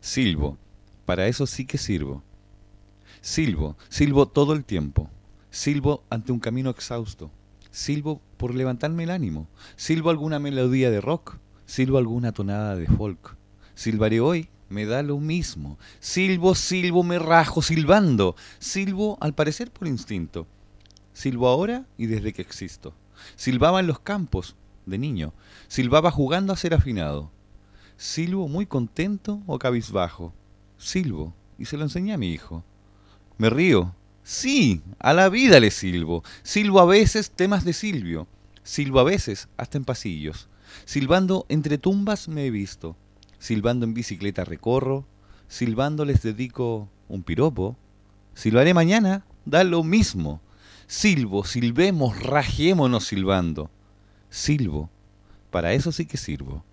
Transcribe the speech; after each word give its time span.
Silbo, 0.00 0.56
para 1.04 1.26
eso 1.26 1.46
sí 1.46 1.66
que 1.66 1.78
sirvo. 1.78 2.22
Silbo, 3.20 3.76
silbo 3.88 4.26
todo 4.26 4.52
el 4.52 4.64
tiempo. 4.64 5.10
Silbo 5.50 6.04
ante 6.10 6.32
un 6.32 6.38
camino 6.38 6.70
exhausto. 6.70 7.30
Silbo 7.70 8.20
por 8.36 8.54
levantarme 8.54 9.04
el 9.04 9.10
ánimo. 9.10 9.48
Silbo 9.76 10.10
alguna 10.10 10.38
melodía 10.38 10.90
de 10.90 11.00
rock. 11.00 11.36
Silbo 11.66 11.98
alguna 11.98 12.32
tonada 12.32 12.76
de 12.76 12.86
folk. 12.86 13.36
Silbaré 13.74 14.20
hoy, 14.20 14.48
me 14.68 14.86
da 14.86 15.02
lo 15.02 15.18
mismo. 15.18 15.78
Silbo, 16.00 16.54
silbo, 16.54 17.02
me 17.02 17.18
rajo 17.18 17.62
silbando. 17.62 18.36
Silbo 18.58 19.18
al 19.20 19.34
parecer 19.34 19.70
por 19.70 19.88
instinto. 19.88 20.46
Silbo 21.12 21.48
ahora 21.48 21.84
y 21.98 22.06
desde 22.06 22.32
que 22.32 22.42
existo. 22.42 22.92
Silbaba 23.36 23.80
en 23.80 23.86
los 23.86 23.98
campos, 23.98 24.54
de 24.86 24.98
niño. 24.98 25.32
Silbaba 25.68 26.10
jugando 26.10 26.52
a 26.52 26.56
ser 26.56 26.74
afinado. 26.74 27.30
Silbo 27.96 28.46
muy 28.48 28.66
contento 28.66 29.42
o 29.46 29.58
cabizbajo. 29.58 30.34
Silbo, 30.76 31.32
y 31.58 31.64
se 31.64 31.76
lo 31.76 31.84
enseñé 31.84 32.12
a 32.12 32.18
mi 32.18 32.32
hijo. 32.32 32.62
Me 33.38 33.50
río. 33.50 33.94
Sí, 34.22 34.82
a 34.98 35.14
la 35.14 35.28
vida 35.28 35.60
le 35.60 35.70
silbo. 35.70 36.22
Silbo 36.42 36.80
a 36.80 36.84
veces 36.84 37.30
temas 37.30 37.64
de 37.64 37.72
Silvio. 37.72 38.26
Silbo 38.64 39.00
a 39.00 39.04
veces 39.04 39.48
hasta 39.56 39.78
en 39.78 39.84
pasillos. 39.84 40.48
Silbando 40.84 41.46
entre 41.48 41.78
tumbas 41.78 42.28
me 42.28 42.46
he 42.46 42.50
visto. 42.50 42.96
Silbando 43.38 43.86
en 43.86 43.94
bicicleta 43.94 44.44
recorro. 44.44 45.06
Silbando 45.48 46.04
les 46.04 46.22
dedico 46.22 46.88
un 47.08 47.22
piropo. 47.22 47.76
Silbaré 48.34 48.74
mañana, 48.74 49.24
da 49.44 49.64
lo 49.64 49.82
mismo. 49.84 50.40
Silbo, 50.86 51.44
silbemos, 51.44 52.20
rajémonos 52.20 53.06
silbando. 53.06 53.70
Silbo, 54.28 54.90
para 55.50 55.72
eso 55.72 55.92
sí 55.92 56.04
que 56.04 56.16
sirvo. 56.16 56.64